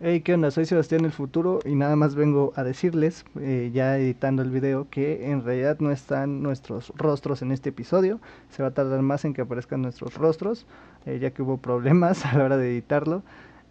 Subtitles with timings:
[0.00, 0.52] Hey, ¿qué onda?
[0.52, 4.88] Soy Sebastián el Futuro y nada más vengo a decirles, eh, ya editando el video,
[4.88, 8.20] que en realidad no están nuestros rostros en este episodio.
[8.48, 10.66] Se va a tardar más en que aparezcan nuestros rostros,
[11.04, 13.24] eh, ya que hubo problemas a la hora de editarlo.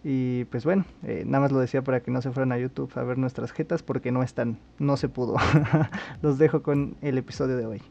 [0.04, 2.92] Y pues bueno, eh, nada más lo decía para que no se fueran a YouTube
[2.96, 5.38] a ver nuestras jetas porque no están, no se pudo.
[6.22, 7.82] Los dejo con el episodio de hoy.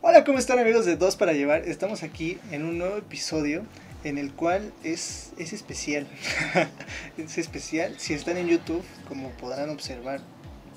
[0.00, 1.62] Hola, ¿cómo están amigos de Dos para Llevar?
[1.62, 3.64] Estamos aquí en un nuevo episodio
[4.04, 6.06] en el cual es, es especial.
[7.18, 7.94] es especial.
[7.98, 10.20] Si están en YouTube, como podrán observar,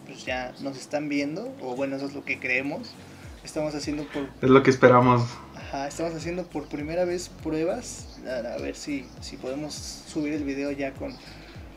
[0.05, 2.93] pues ya nos están viendo, o bueno, eso es lo que creemos.
[3.43, 4.27] Estamos haciendo por...
[4.41, 5.23] Es lo que esperamos.
[5.55, 10.71] Ajá, estamos haciendo por primera vez pruebas, a, ver si, si podemos subir el video
[10.71, 11.13] ya con,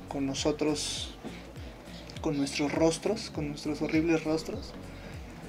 [0.09, 1.17] con nosotros,
[2.21, 4.75] con nuestros rostros, con nuestros horribles rostros.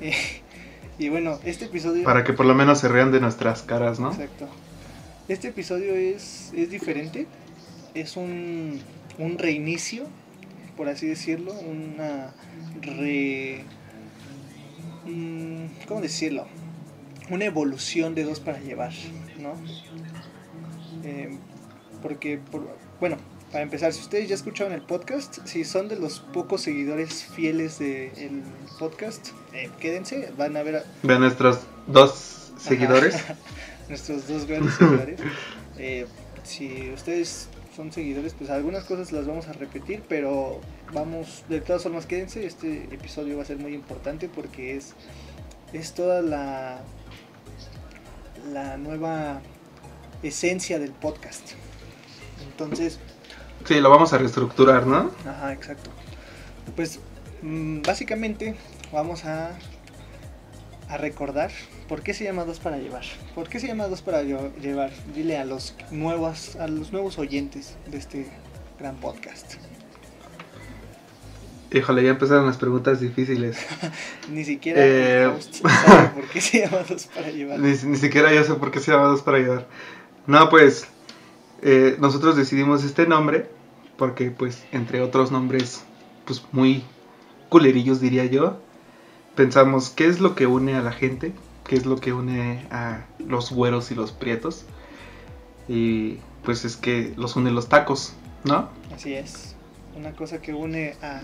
[0.99, 2.03] y bueno, este episodio...
[2.03, 4.11] Para que por lo menos se rean de nuestras caras, ¿no?
[4.11, 4.47] Exacto.
[5.27, 7.27] Este episodio es, es diferente,
[7.93, 8.79] es un,
[9.17, 10.05] un reinicio,
[10.77, 12.33] por así decirlo, una
[12.81, 13.65] re...
[15.05, 16.47] Mm, ¿Cómo decirlo?
[17.29, 18.93] Una evolución de dos para llevar,
[19.37, 19.51] ¿no?
[21.03, 21.37] Eh,
[22.01, 22.39] porque,
[23.01, 23.17] bueno,
[23.51, 27.79] para empezar, si ustedes ya escucharon el podcast, si son de los pocos seguidores fieles
[27.79, 28.43] del
[28.79, 30.77] podcast, eh, quédense, van a ver...
[30.77, 31.19] A...
[31.19, 33.17] nuestros dos seguidores.
[33.89, 35.19] nuestros dos grandes seguidores.
[35.79, 36.07] Eh,
[36.41, 40.59] si ustedes son seguidores, pues algunas cosas las vamos a repetir, pero
[40.91, 44.95] vamos, de todas formas quédense, este episodio va a ser muy importante porque es,
[45.73, 46.79] es toda la,
[48.51, 49.39] la nueva
[50.23, 51.51] esencia del podcast.
[52.49, 52.99] Entonces...
[53.65, 55.11] Sí, lo vamos a reestructurar, ¿no?
[55.27, 55.91] Ajá, exacto.
[56.75, 56.99] Pues
[57.43, 58.55] mm, básicamente
[58.91, 59.51] vamos a,
[60.89, 61.51] a recordar
[61.87, 63.03] ¿Por qué se llama Dos para Llevar?
[63.33, 64.91] ¿Por qué se llama Dos para Llevar?
[65.15, 68.27] Dile a los nuevos, a los nuevos oyentes de este
[68.77, 69.53] gran podcast.
[71.71, 73.57] Híjole, ya empezaron las preguntas difíciles.
[74.29, 75.33] ni siquiera eh...
[75.51, 77.59] sabe por qué se llama Dos para Llevar.
[77.59, 79.67] Ni, siquiera yo sé por qué se llama Dos para Llevar.
[80.25, 80.87] No, pues
[81.61, 83.49] eh, nosotros decidimos este nombre
[83.97, 85.83] porque, pues, entre otros nombres,
[86.25, 86.83] pues muy
[87.47, 88.59] culerillos diría yo,
[89.37, 91.31] pensamos qué es lo que une a la gente
[91.67, 94.63] que es lo que une a los güeros y los prietos.
[95.67, 98.13] Y pues es que los une los tacos,
[98.45, 98.69] ¿no?
[98.93, 99.55] Así es.
[99.95, 101.21] Una cosa que une a,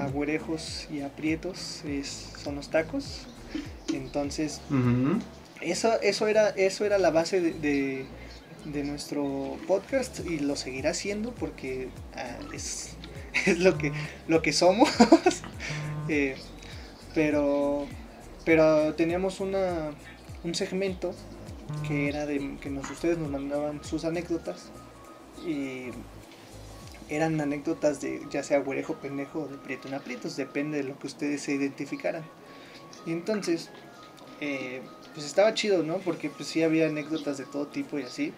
[0.00, 3.26] a güerejos y a prietos es, son los tacos.
[3.92, 4.60] Entonces,
[5.60, 8.06] eso, eso, era, eso era la base de,
[8.64, 12.96] de, nuestro podcast y lo seguirá siendo porque ah, es,
[13.46, 13.92] es, lo, que,
[14.26, 14.88] lo que somos.
[16.08, 16.36] eh,
[17.14, 17.86] pero
[18.44, 19.92] pero teníamos una,
[20.42, 21.14] un segmento
[21.88, 24.70] que era de que nos, ustedes nos mandaban sus anécdotas
[25.46, 25.86] y
[27.08, 30.98] eran anécdotas de ya sea güerejo, pendejo o de prieto en aprietos, depende de lo
[30.98, 32.24] que ustedes se identificaran.
[33.06, 33.70] Y entonces,
[34.40, 34.82] eh,
[35.14, 35.98] pues estaba chido, ¿no?
[35.98, 38.32] Porque pues sí había anécdotas de todo tipo y así.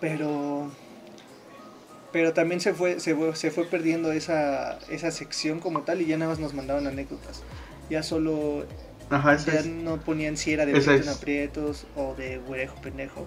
[0.00, 0.70] Pero
[2.14, 6.06] pero también se fue, se fue, se fue perdiendo esa, esa sección como tal y
[6.06, 7.42] ya nada más nos mandaban anécdotas.
[7.90, 8.66] Ya solo
[9.10, 13.26] Ajá, ya no ponían si era de prietos aprietos o de güerejo pendejo.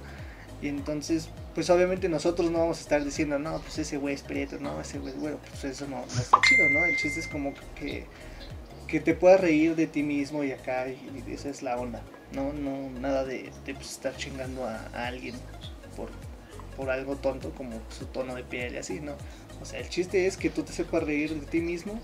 [0.62, 4.22] Y entonces, pues obviamente nosotros no vamos a estar diciendo, no, pues ese güey es
[4.22, 6.86] prieto, no, ese güey es güero, pues eso no, está chido, ¿no?
[6.86, 8.06] El chiste es como que,
[8.88, 12.54] que te puedas reír de ti mismo y acá, y, esa es la onda, ¿no?
[12.54, 15.36] No, nada de, pues, estar chingando a, alguien
[15.98, 16.10] por,
[16.78, 19.14] por algo tonto como su tono de piel y así, ¿no?
[19.62, 22.00] O sea, el chiste es que tú te sepas reír de ti mismo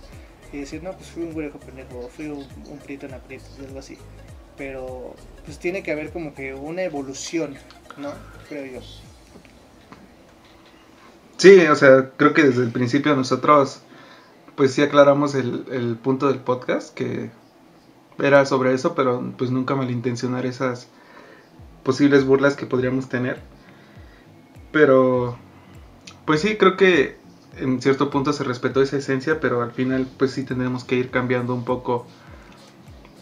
[0.51, 3.97] y decir, no, pues fui un güerejo pendejo, fui un, prieto en aprietos, algo así.
[4.57, 7.55] Pero pues tiene que haber como que una evolución,
[7.97, 8.11] ¿no?
[8.49, 8.81] Creo yo.
[11.37, 13.81] Sí, o sea, creo que desde el principio nosotros
[14.55, 17.31] pues sí aclaramos el, el punto del podcast, que
[18.19, 20.87] era sobre eso, pero pues nunca malintencionar esas
[21.83, 23.39] posibles burlas que podríamos tener.
[24.73, 25.37] Pero,
[26.25, 27.15] pues sí, creo que
[27.57, 31.11] en cierto punto se respetó esa esencia, pero al final pues sí tenemos que ir
[31.11, 32.07] cambiando un poco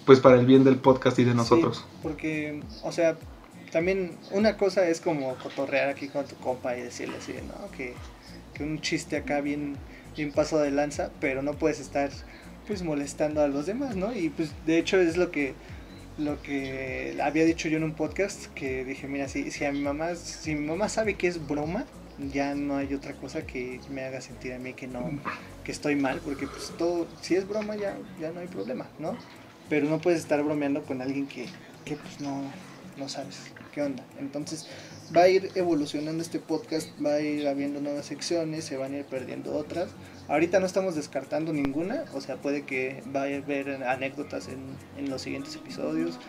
[0.06, 1.86] pues para el bien del podcast y de nosotros.
[2.02, 3.18] porque, o sea,
[3.72, 7.70] también una cosa es como cotorrear aquí con tu compa y decirle así, ¿no?
[7.72, 7.94] Que,
[8.54, 9.76] que un chiste acá bien,
[10.16, 12.10] bien paso de lanza, pero no puedes estar
[12.66, 14.16] pues molestando a los demás, ¿no?
[14.16, 15.54] Y pues de hecho es lo que
[16.18, 19.80] lo que había dicho yo en un podcast que dije, mira, si, si a mi
[19.80, 21.86] mamá, si mi mamá sabe que es broma,
[22.32, 25.10] ya no hay otra cosa que me haga sentir a mí que no,
[25.64, 29.18] que estoy mal, porque pues todo, si es broma ya, ya no hay problema, ¿no?
[29.70, 31.46] Pero no puedes estar bromeando con alguien que,
[31.86, 32.44] que pues no,
[32.98, 33.38] no sabes
[33.74, 34.04] qué onda.
[34.20, 34.68] Entonces
[35.16, 38.98] va a ir evolucionando este podcast, va a ir habiendo nuevas secciones, se van a
[39.00, 39.90] ir perdiendo otras.
[40.28, 44.60] Ahorita no estamos descartando ninguna, o sea, puede que vaya a haber anécdotas en,
[44.98, 46.20] en los siguientes episodios,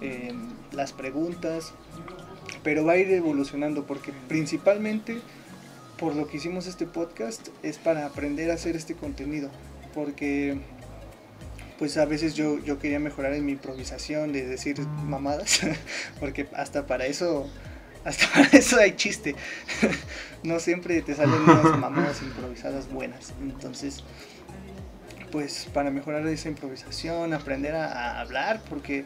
[0.00, 0.34] eh,
[0.72, 1.72] las preguntas,
[2.62, 5.20] pero va a ir evolucionando porque principalmente
[5.98, 9.50] por lo que hicimos este podcast es para aprender a hacer este contenido,
[9.94, 10.60] porque
[11.78, 15.60] pues a veces yo, yo quería mejorar en mi improvisación, de decir mamadas,
[16.20, 17.48] porque hasta para eso,
[18.04, 19.34] hasta para eso hay chiste.
[20.42, 23.34] no siempre te salen unas mamadas improvisadas buenas.
[23.40, 24.04] Entonces,
[25.30, 29.04] pues para mejorar esa improvisación, aprender a, hablar, porque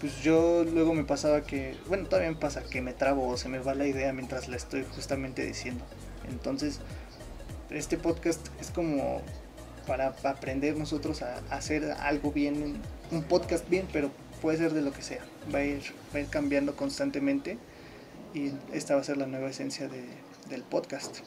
[0.00, 3.50] pues yo luego me pasaba que, bueno, todavía me pasa que me trabo o se
[3.50, 5.84] me va la idea mientras la estoy justamente diciendo.
[6.30, 6.80] Entonces,
[7.68, 9.22] este podcast es como
[9.86, 12.80] para aprender nosotros a, hacer algo bien,
[13.10, 14.10] un podcast bien, pero
[14.40, 15.24] puede ser de lo que sea.
[15.52, 15.82] Va a ir,
[16.14, 17.58] va a ir cambiando constantemente
[18.34, 20.04] y esta va a ser la nueva esencia de,
[20.48, 21.18] del podcast.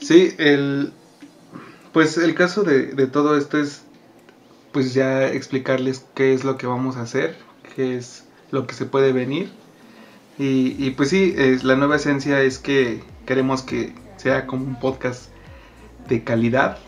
[0.00, 0.92] Sí, el,
[1.92, 3.82] pues el caso de, de todo esto es
[4.72, 7.36] pues ya explicarles qué es lo que vamos a hacer,
[7.74, 9.50] qué es lo que se puede venir.
[10.38, 14.78] Y, y pues sí, es, la nueva esencia es que queremos que sea como un
[14.78, 15.30] podcast
[16.08, 16.78] de calidad.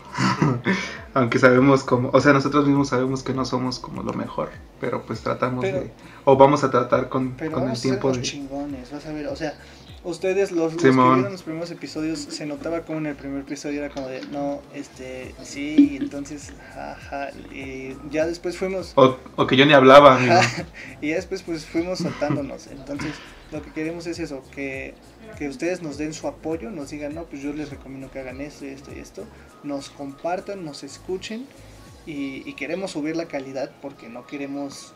[1.15, 4.49] Aunque sabemos como, o sea, nosotros mismos sabemos que no somos como lo mejor,
[4.79, 5.91] pero pues tratamos de,
[6.25, 8.21] o vamos a tratar con, con el tiempo de...
[8.21, 9.53] chingones, vas a ver, o sea,
[10.03, 13.83] ustedes los, los que vieron los primeros episodios se notaba como en el primer episodio
[13.83, 19.55] era como de no este sí entonces jaja y ya después fuimos o, o que
[19.55, 20.19] yo ni hablaba
[21.01, 23.13] y ya después pues fuimos soltándonos entonces
[23.53, 24.93] lo que queremos es eso que
[25.37, 28.41] que ustedes nos den su apoyo, nos digan, no, pues yo les recomiendo que hagan
[28.41, 29.25] esto, esto y esto,
[29.63, 31.47] nos compartan, nos escuchen
[32.05, 34.93] y, queremos subir la calidad porque no queremos,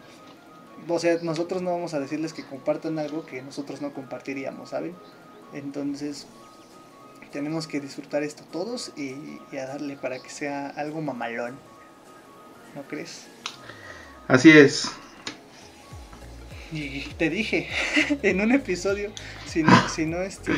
[0.88, 4.94] o sea, nosotros no vamos a decirles que compartan algo que nosotros no compartiríamos, ¿saben?
[5.53, 6.27] Entonces,
[7.31, 11.57] tenemos que disfrutar esto todos y, y a darle para que sea algo mamalón,
[12.75, 13.27] ¿no crees?
[14.27, 14.91] Así es.
[16.72, 17.68] Y te dije
[18.24, 19.12] en un episodio,
[19.46, 20.52] si no, si no, este,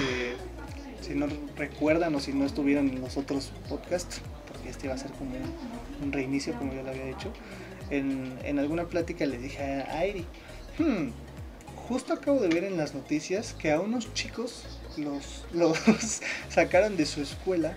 [1.01, 4.97] si no recuerdan o si no estuvieron en los otros podcasts, porque este va a
[4.97, 5.31] ser como
[6.01, 7.31] un, reinicio, como yo lo había dicho,
[7.91, 10.25] en, alguna plática le dije a Airi,
[10.79, 11.09] hmm,
[11.87, 14.65] justo acabo de ver en las noticias que a unos chicos
[14.97, 15.77] los, los
[16.49, 17.75] sacaron de su escuela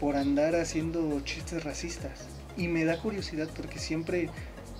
[0.00, 2.26] por andar haciendo chistes racistas.
[2.56, 4.28] Y me da curiosidad porque siempre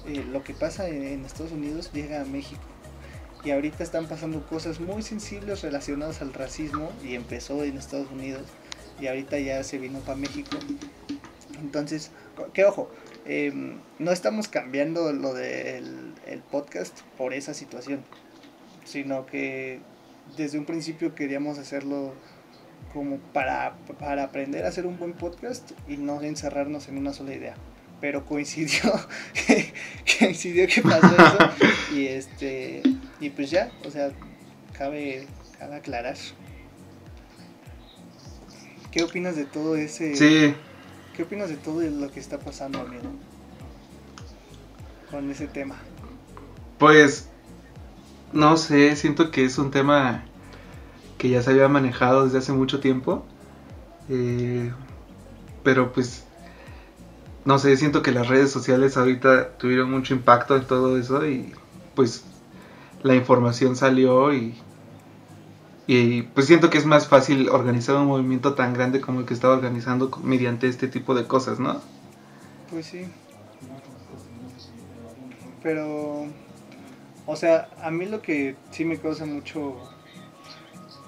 [0.06, 2.60] eh, lo que pasa en Estados Unidos llega a México
[3.44, 8.42] y ahorita están pasando cosas muy sensibles relacionadas al racismo y empezó en Estados Unidos
[9.00, 10.56] y ahorita ya se vino para México.
[11.60, 12.10] Entonces,
[12.52, 12.90] que ojo,
[13.24, 18.04] em, no estamos cambiando lo del el podcast por esa situación,
[18.84, 19.80] sino que
[20.36, 22.14] desde un principio queríamos hacerlo
[22.92, 27.34] como para, para aprender a hacer un buen podcast y no encerrarnos en una sola
[27.34, 27.54] idea
[28.00, 28.80] pero coincidió
[30.18, 32.82] coincidió que pasó eso y este
[33.20, 34.10] y pues ya o sea
[34.76, 35.26] cabe,
[35.58, 36.16] cabe aclarar.
[38.90, 40.54] Qué opinas de todo ese sí.
[41.16, 43.10] qué opinas de todo lo que está pasando amigo
[45.10, 45.76] con ese tema.
[46.78, 47.28] Pues
[48.32, 50.24] no sé siento que es un tema
[51.18, 53.24] que ya se había manejado desde hace mucho tiempo.
[54.08, 54.72] Eh,
[55.62, 56.24] pero pues
[57.44, 61.52] no sé, siento que las redes sociales ahorita tuvieron mucho impacto en todo eso y
[61.94, 62.24] pues
[63.02, 64.54] la información salió y,
[65.86, 69.34] y pues siento que es más fácil organizar un movimiento tan grande como el que
[69.34, 71.80] estaba organizando mediante este tipo de cosas, ¿no?
[72.70, 73.06] Pues sí.
[75.62, 76.26] Pero,
[77.26, 79.76] o sea, a mí lo que sí me causa mucho,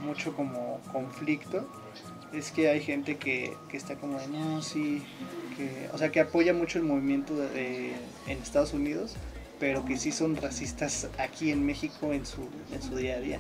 [0.01, 1.67] mucho como conflicto
[2.33, 5.03] es que hay gente que, que está como de, no, sí,
[5.57, 7.93] que, o sea, que apoya mucho el movimiento de,
[8.27, 9.17] en Estados Unidos,
[9.63, 13.39] pero que sí son racistas aquí en México en su, en su día a día.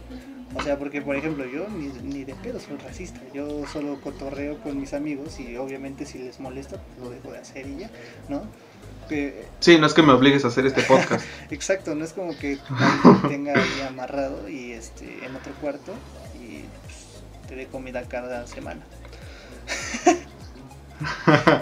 [0.55, 4.61] O sea, porque por ejemplo yo ni, ni de pedo soy racista, yo solo cotorreo
[4.61, 7.91] con mis amigos y obviamente si les molesta pues lo dejo de hacer y ya,
[8.29, 8.45] ¿no?
[9.59, 11.26] sí, no es que me obligues a hacer este podcast.
[11.50, 12.57] Exacto, no es como que
[13.26, 15.93] tenga ahí amarrado y este en otro cuarto
[16.41, 18.83] y pues, te dé comida cada semana.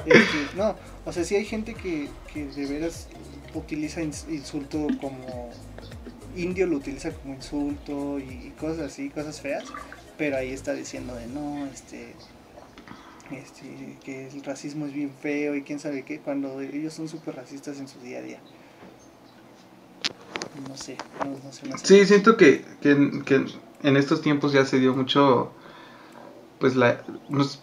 [0.04, 0.76] Este, no,
[1.06, 3.08] o sea, sí hay gente que, que de veras
[3.54, 5.50] utiliza insulto como
[6.36, 9.64] indio lo utiliza como insulto y, cosas así, cosas feas,
[10.16, 12.14] pero ahí está diciendo de no, este,
[13.30, 17.36] este, que el racismo es bien feo y quién sabe qué, cuando ellos son súper
[17.36, 18.40] racistas en su día a día.
[20.68, 23.46] no sé, no, sé Sí, siento que, que, que,
[23.82, 25.52] en estos tiempos ya se dio mucho,
[26.58, 27.02] pues la,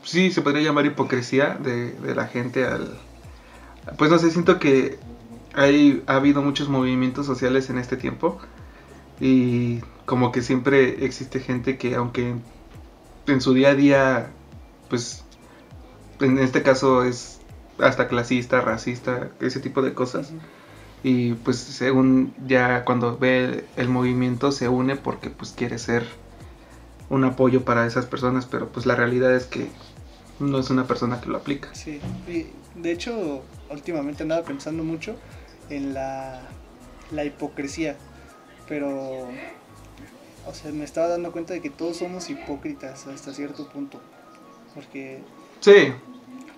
[0.03, 2.98] sí se podría llamar hipocresía de, de la gente al,
[3.98, 4.98] pues no sé, siento que
[5.58, 8.38] hay, ha habido muchos movimientos sociales en este tiempo
[9.20, 12.36] y como que siempre existe gente que aunque
[13.26, 14.30] en su día a día,
[14.88, 15.26] pues
[16.20, 17.40] en este caso es
[17.80, 20.32] hasta clasista, racista, ese tipo de cosas.
[21.04, 26.06] Y pues según ya cuando ve el movimiento se une porque pues quiere ser
[27.10, 29.70] un apoyo para esas personas, pero pues la realidad es que
[30.40, 31.74] no es una persona que lo aplica.
[31.74, 32.46] Sí, y
[32.80, 35.16] de hecho últimamente andaba pensando mucho
[35.70, 36.42] en la,
[37.12, 37.96] la hipocresía,
[38.68, 39.28] pero
[40.48, 44.02] o sea, me estaba dando cuenta de que todos somos hipócritas hasta cierto punto.
[44.74, 45.20] Porque.
[45.60, 45.94] Sí.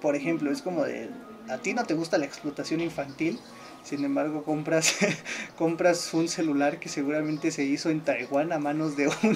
[0.02, 1.10] Por ejemplo, es como de.
[1.50, 3.40] A ti no te gusta la explotación infantil.
[3.84, 4.98] Sin embargo, compras,
[5.58, 9.34] compras un celular que seguramente se hizo en Taiwán a manos de un,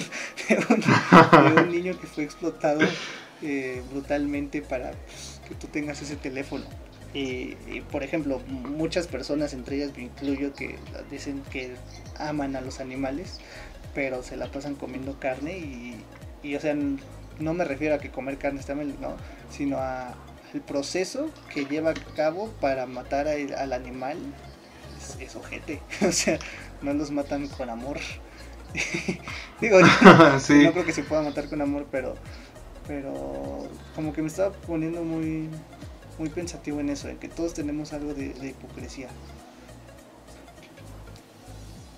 [0.48, 2.80] de un, niño que fue explotado
[3.42, 6.64] eh, brutalmente para pues, que tú tengas ese teléfono.
[7.14, 10.76] Y, y, por ejemplo, muchas personas, entre ellas me incluyo, que
[11.10, 11.76] dicen que
[12.18, 13.38] aman a los animales,
[13.94, 15.56] pero se la pasan comiendo carne
[16.42, 16.76] y, o sea,
[17.38, 19.14] no me refiero a que comer carne está mal, no,
[19.48, 20.14] sino a
[20.52, 24.18] el proceso que lleva a cabo para matar al animal
[25.20, 26.38] es, ojete, o sea,
[26.82, 27.98] no los matan con amor.
[29.60, 32.16] Digo, no creo que se pueda matar con amor, pero
[32.86, 35.48] pero como que me estaba poniendo muy
[36.18, 39.08] muy pensativo en eso, en que todos tenemos algo de, de hipocresía.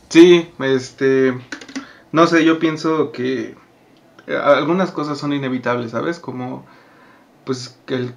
[0.09, 1.35] Sí, este
[2.17, 3.57] no sé, yo pienso que
[4.27, 6.19] eh, algunas cosas son inevitables, ¿sabes?
[6.19, 6.65] Como,
[7.45, 8.15] pues, que el,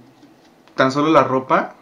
[0.75, 1.75] tan solo la ropa,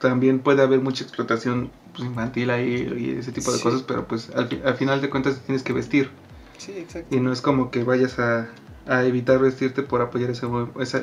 [0.00, 4.30] también puede haber mucha explotación pues, infantil ahí y ese tipo de cosas, pero pues
[4.30, 6.10] al, final de cuentas tienes que vestir.
[6.56, 7.14] Sí, exacto.
[7.14, 8.48] Y no es como que vayas a,
[8.88, 10.46] a evitar vestirte por apoyar ese,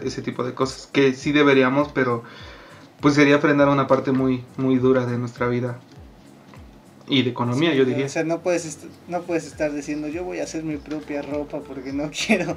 [0.04, 2.24] ese tipo de cosas, que sí deberíamos, pero
[3.00, 5.80] pues sería frenar una parte muy, muy dura de nuestra vida
[7.08, 8.08] y de economía, yo diría.
[8.08, 11.60] O sea, no puedes, no puedes estar diciendo yo voy a hacer mi propia ropa
[11.60, 12.56] porque no quiero,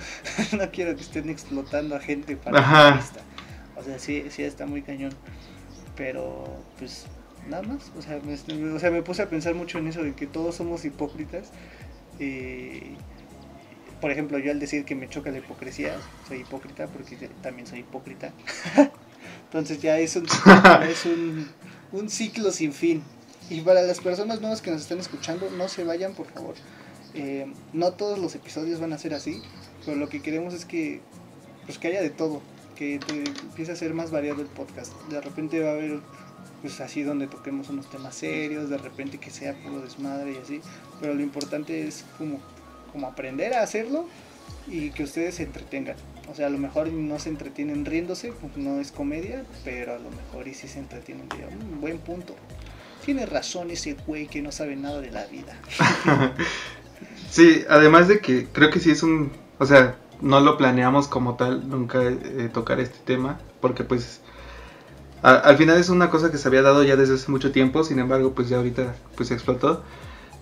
[0.56, 3.00] no quiero que estén explotando a gente para Ajá.
[3.76, 5.12] O sea, sí, sí está muy cañón.
[5.96, 6.44] Pero,
[6.78, 7.06] pues,
[7.48, 7.92] nada más.
[7.96, 8.34] O sea, me,
[8.72, 11.52] o sea, me puse a pensar mucho en eso de que todos somos hipócritas.
[12.18, 12.96] Y,
[14.00, 17.80] por ejemplo, yo al decir que me choca la hipocresía, soy hipócrita porque también soy
[17.80, 18.32] hipócrita.
[19.44, 20.26] Entonces ya es un,
[20.88, 21.48] es un,
[21.92, 23.02] un ciclo sin fin.
[23.50, 26.54] Y para las personas nuevas que nos están escuchando, no se vayan, por favor.
[27.14, 29.42] Eh, no todos los episodios van a ser así,
[29.84, 31.00] pero lo que queremos es que,
[31.64, 32.42] pues que haya de todo,
[32.76, 33.00] que
[33.42, 34.92] empiece a ser más variado el podcast.
[35.08, 36.00] De repente va a haber,
[36.60, 40.60] pues así donde toquemos unos temas serios, de repente que sea puro desmadre y así,
[41.00, 42.40] pero lo importante es como,
[42.92, 44.06] como aprender a hacerlo
[44.66, 45.96] y que ustedes se entretengan.
[46.30, 49.98] O sea, a lo mejor no se entretienen riéndose, pues no es comedia, pero a
[49.98, 52.34] lo mejor y sí se entretienen de un buen punto.
[53.04, 55.56] Tiene razón ese güey que no sabe nada de la vida.
[57.30, 59.32] sí, además de que creo que sí es un...
[59.58, 64.20] O sea, no lo planeamos como tal, nunca eh, tocar este tema, porque pues...
[65.22, 67.98] al final es una cosa que se había dado ya desde hace mucho tiempo, sin
[67.98, 69.82] embargo, pues ya ahorita pues explotó.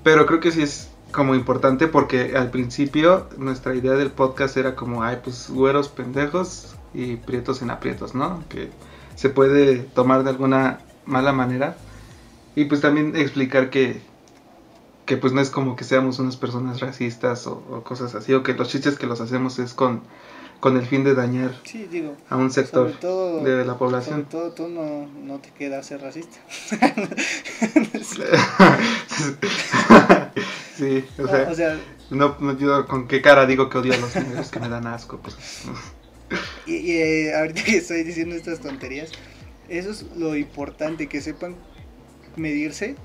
[0.03, 4.75] Pero creo que sí es como importante porque al principio nuestra idea del podcast era
[4.75, 8.43] como, ay, pues güeros pendejos y prietos en aprietos, ¿no?
[8.49, 8.71] Que
[9.15, 11.77] se puede tomar de alguna mala manera,
[12.57, 14.01] y pues también explicar que,
[15.05, 18.55] que pues no es como que seamos unas personas racistas o, cosas así, o que
[18.55, 20.01] los chistes que los hacemos es con,
[20.59, 21.55] con el fin de dañar
[22.31, 24.27] a un sector de la población.
[24.31, 26.39] Sobre todo tú no, no te queda ser racista.
[30.77, 31.79] sí, o sea,
[32.11, 34.87] no, no, yo con qué cara digo que odio a los negros que me dan
[34.87, 35.19] asco.
[35.19, 35.37] Pues.
[36.67, 39.11] y, y eh, ahorita que estoy diciendo estas tonterías,
[39.69, 41.57] eso es lo importante, que sepan
[42.37, 42.97] medirse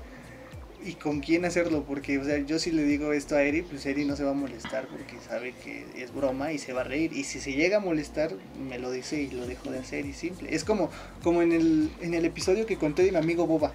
[0.84, 3.86] y con quién hacerlo, porque o sea, yo si le digo esto a Eri, pues
[3.86, 6.84] Eri no se va a molestar porque sabe que es broma y se va a
[6.84, 7.12] reír.
[7.12, 8.32] Y si se llega a molestar,
[8.68, 10.54] me lo dice y lo dejo de hacer y simple.
[10.54, 10.90] Es como,
[11.22, 13.72] como en, el, en el episodio que conté de mi amigo Boba,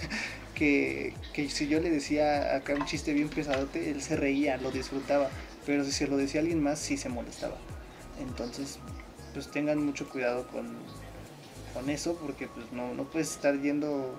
[0.60, 5.30] que, si yo le decía acá un chiste bien pesadote, él se reía, lo disfrutaba,
[5.64, 7.56] pero si se lo decía a alguien más, sí se molestaba.
[8.20, 8.78] Entonces,
[9.32, 10.68] pues tengan mucho cuidado con,
[11.72, 14.14] con eso, porque pues no, no puedes estar yendo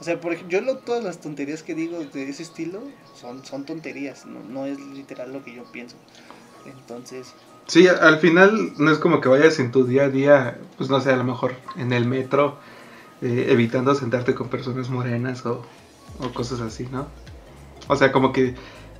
[0.00, 2.80] o sea, por yo todas las tonterías que digo de ese estilo
[3.14, 5.96] son, son tonterías, no, es literal lo que yo pienso.
[6.66, 7.34] Entonces...
[7.68, 11.00] Sí, al final no es como que vayas en tu día a día, pues no
[11.00, 12.58] sé, a lo mejor en el metro,
[13.22, 15.62] eh, evitando sentarte con personas morenas o,
[16.34, 17.06] cosas así, ¿no?
[17.88, 18.54] O sea, como que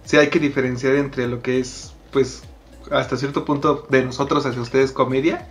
[0.05, 2.43] sí hay que diferenciar entre lo que es, pues,
[2.91, 5.49] hasta cierto punto de nosotros hacia ustedes comedia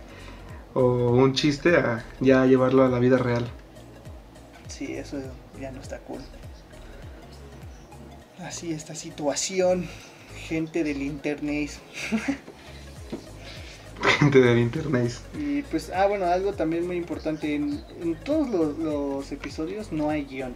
[0.74, 3.46] o un chiste a ya llevarlo a la vida real.
[4.68, 5.18] Sí, eso
[5.60, 6.20] ya no está cool.
[8.40, 9.86] Así esta situación,
[10.48, 11.70] gente del internet.
[14.22, 15.12] gente del internet.
[15.38, 17.82] Y pues, ah, bueno, algo también muy importante, en,
[18.24, 20.54] todos los, episodios no hay guion.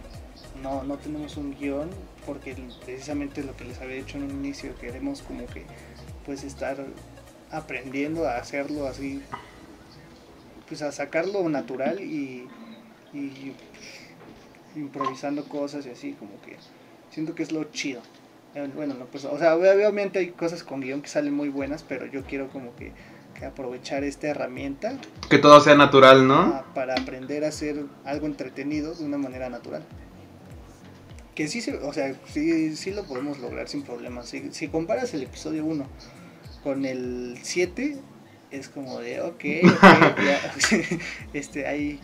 [0.61, 1.89] No, no tenemos un guion
[2.25, 5.63] porque precisamente lo que les había dicho en un inicio, queremos como que
[6.25, 6.77] pues estar
[7.51, 9.21] aprendiendo a hacerlo así,
[10.67, 12.47] pues a sacarlo natural y,
[13.13, 13.53] y
[14.75, 16.57] improvisando cosas y así, como que
[17.11, 18.01] siento que es lo chido.
[18.55, 21.83] Eh, bueno, no, pues, o sea, obviamente hay cosas con guion que salen muy buenas,
[21.83, 22.91] pero yo quiero como que,
[23.45, 24.97] aprovechar esta herramienta.
[25.29, 26.63] Que todo sea natural, ¿no?
[26.73, 29.83] Para aprender a hacer algo entretenido de una manera natural.
[31.35, 34.27] Que sí, o sea, sí, sí lo podemos lograr sin problemas.
[34.29, 35.85] Si, si comparas el episodio 1
[36.63, 37.97] con el 7,
[38.49, 39.43] es como de, ok,
[41.33, 41.99] este, hay,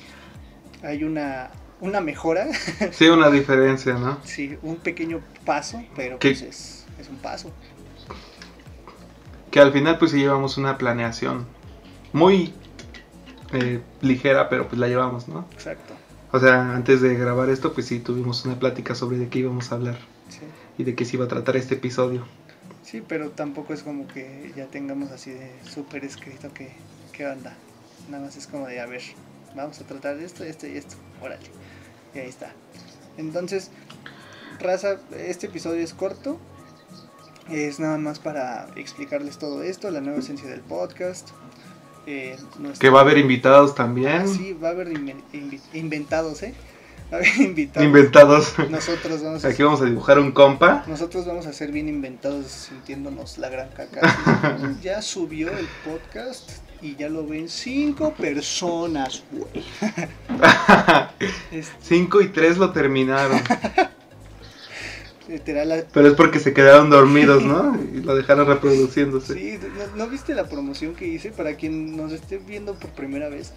[0.84, 1.50] hay una
[1.84, 2.48] una mejora.
[2.92, 4.20] Sí, una diferencia, ¿no?
[4.24, 7.52] Sí, un pequeño paso, pero pues es, un paso.
[9.54, 11.46] Que al final pues sí llevamos una planeación
[12.12, 12.56] muy
[13.52, 15.46] eh, ligera, pero pues la llevamos, ¿no?
[15.54, 15.94] Exacto.
[16.32, 19.72] O sea, antes de grabar esto pues sí tuvimos una plática sobre de qué íbamos
[19.72, 20.00] a hablar.
[20.30, 20.40] Sí.
[20.80, 22.26] Y de qué se iba a tratar este episodio.
[22.82, 26.72] Sí, pero tampoco es como que ya tengamos así de súper escrito que,
[27.12, 27.56] qué onda.
[28.10, 29.04] Nada más es como de, a ver,
[29.56, 30.96] vamos a tratar esto, esto y esto.
[31.22, 31.46] Órale.
[32.16, 32.52] Y ahí está.
[33.20, 33.70] Entonces,
[34.60, 36.40] raza, este episodio es corto.
[37.50, 41.30] Es nada más para explicarles todo esto, la nueva esencia del podcast.
[42.06, 42.38] Eh,
[42.80, 44.24] que va a haber invitados también.
[44.24, 44.92] Ah, sí, va a haber
[45.74, 46.54] inventados, ¿eh?
[47.12, 47.86] Va a haber invitados.
[47.86, 48.54] Inventados.
[48.70, 50.84] Nosotros vamos a Aquí vamos a dibujar un compa.
[50.88, 54.76] Nosotros vamos a ser bien inventados sintiéndonos la gran caca.
[54.82, 59.64] ya subió el podcast y ya lo ven cinco personas, güey.
[61.82, 63.42] cinco y tres lo terminaron.
[65.44, 67.80] Pero es porque se quedaron dormidos, ¿no?
[67.94, 69.34] Y lo dejaron reproduciéndose.
[69.34, 69.60] Sí,
[69.96, 71.32] ¿no, viste la promoción que hice?
[71.32, 73.54] Para quien nos esté viendo por primera vez,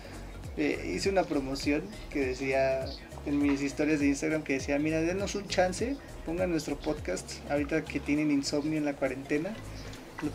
[0.57, 2.85] eh, hice una promoción que decía
[3.27, 7.85] en mis historias de Instagram que decía, mira, denos un chance, pongan nuestro podcast ahorita
[7.85, 9.55] que tienen insomnio en la cuarentena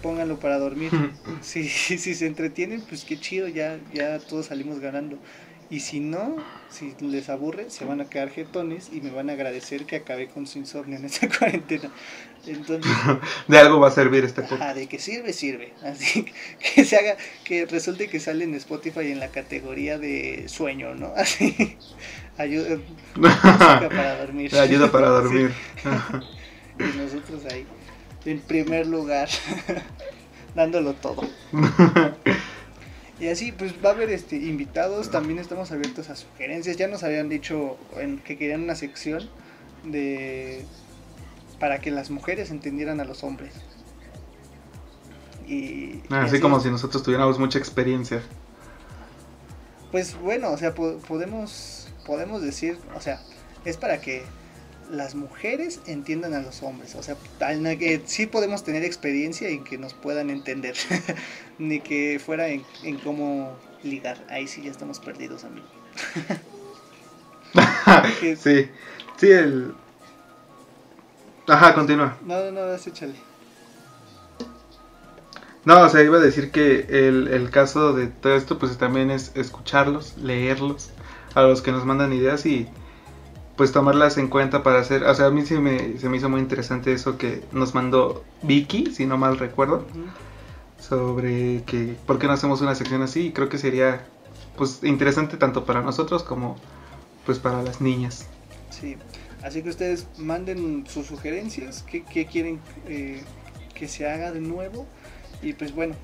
[0.01, 0.91] pónganlo para dormir.
[1.41, 5.17] si, si se entretienen, pues qué chido, ya, ya todos salimos ganando.
[5.71, 6.35] Y si no,
[6.69, 10.27] si les aburre, se van a quedar jetones y me van a agradecer que acabé
[10.27, 11.89] con su insomnio en esta cuarentena.
[12.45, 12.91] Entonces,
[13.47, 14.75] de algo va a servir este podcast.
[14.75, 15.73] de que sirve, sirve.
[15.81, 16.25] Así
[16.75, 21.13] que se haga, que resulte que sale en Spotify en la categoría de sueño, ¿no?
[21.15, 21.77] Así,
[22.37, 22.77] ayuda
[23.15, 24.53] para dormir.
[24.55, 25.51] Ayuda para dormir.
[26.77, 27.65] y nosotros ahí
[28.25, 29.29] en primer lugar,
[30.55, 31.23] dándolo todo.
[33.21, 36.75] Y así, pues va a haber este invitados, también estamos abiertos a sugerencias.
[36.75, 39.29] Ya nos habían dicho en, que querían una sección
[39.83, 40.65] de
[41.59, 43.53] para que las mujeres entendieran a los hombres.
[45.47, 48.23] Y, así, como si nosotros tuviéramos mucha experiencia.
[49.91, 53.21] Pues bueno, o sea, podemos podemos decir, o sea,
[53.65, 54.23] es para que
[54.91, 56.95] las mujeres entiendan a los hombres.
[56.95, 57.15] O sea,
[57.77, 60.75] que sí podemos tener experiencia en que nos puedan entender.
[61.57, 62.63] Ni que fuera en,
[63.03, 64.25] cómo ligar.
[64.29, 65.65] Ahí sí ya estamos perdidos, amigo.
[68.41, 68.69] sí,
[69.17, 69.73] sí, el...
[71.47, 72.17] Ajá, continúa.
[72.25, 73.15] No, no, no, échale.
[75.63, 79.11] No, o sea, iba a decir que el, el caso de todo esto, pues también
[79.11, 80.89] es escucharlos, leerlos,
[81.35, 82.67] a los que nos mandan ideas y
[83.55, 86.29] pues tomarlas en cuenta para hacer, o sea, a mí sí me, se me hizo
[86.29, 89.85] muy interesante eso que nos mandó Vicky, si no mal recuerdo,
[90.79, 94.05] sobre que por qué no hacemos una sección así y creo que sería
[94.57, 96.55] pues interesante tanto para nosotros como
[97.25, 98.27] pues para las niñas.
[98.69, 98.97] Sí,
[99.43, 103.23] así que ustedes manden sus sugerencias, qué, quieren eh,
[103.75, 104.87] que se haga de nuevo.
[105.41, 105.95] Y pues bueno,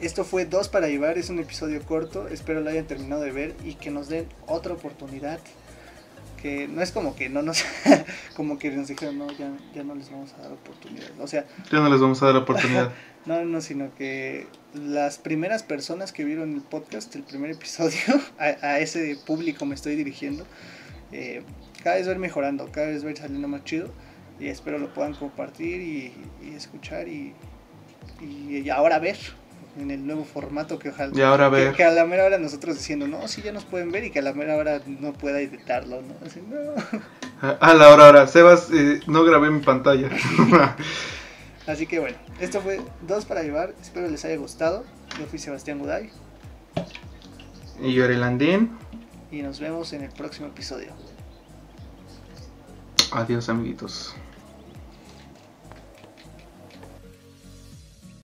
[0.00, 3.54] esto fue Dos para Llevar, es un episodio corto, espero lo hayan terminado de ver
[3.64, 5.38] y que nos den otra oportunidad
[6.42, 7.64] que no es como que no nos
[8.36, 11.46] como que nos dijeron no ya, ya no les vamos a dar oportunidad o sea
[11.70, 12.92] ya no les vamos a dar oportunidad.
[13.24, 18.80] No no sino que las primeras personas que vieron el podcast el primer episodio a,
[18.80, 20.44] ese público me estoy dirigiendo
[21.12, 21.44] eh,
[21.84, 23.92] cada vez va mejorando cada vez ir saliendo más chido
[24.40, 26.12] y espero lo puedan compartir y,
[26.56, 27.32] escuchar y,
[28.20, 29.18] y ahora ver
[29.78, 31.12] en el nuevo formato que ojalá.
[31.16, 31.74] Y ahora ver.
[31.74, 34.18] Que, a la mera hora nosotros diciendo, no, sí ya nos pueden ver y que
[34.18, 36.14] a la mera hora no pueda editarlo, ¿no?
[36.26, 36.58] Así, no.
[37.40, 40.08] A, la hora, ahora, Sebas, eh, no grabé mi pantalla.
[41.66, 43.74] Así que bueno, esto fue Dos para Llevar.
[43.80, 44.84] Espero les haya gustado.
[45.18, 46.10] Yo fui Sebastián Guday.
[47.80, 48.70] Y yo, Landín.
[49.30, 50.92] Y nos vemos en el próximo episodio.
[53.12, 54.14] Adiós, amiguitos.